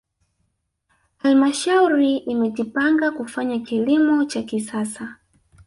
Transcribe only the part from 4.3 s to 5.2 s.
kisasa